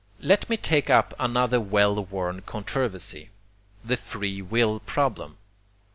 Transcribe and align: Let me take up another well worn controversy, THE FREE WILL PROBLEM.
Let 0.23 0.49
me 0.49 0.57
take 0.57 0.89
up 0.89 1.13
another 1.19 1.61
well 1.61 2.03
worn 2.03 2.41
controversy, 2.41 3.29
THE 3.85 3.97
FREE 3.97 4.41
WILL 4.41 4.79
PROBLEM. 4.79 5.37